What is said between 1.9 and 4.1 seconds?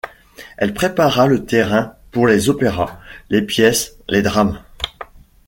pour les opéras, les pièces,